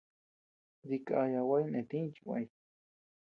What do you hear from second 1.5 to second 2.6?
jinetïñ chi kuëñ.